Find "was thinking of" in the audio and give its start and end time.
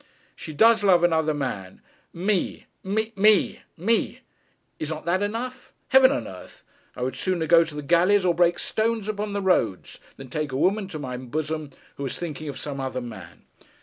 12.01-12.57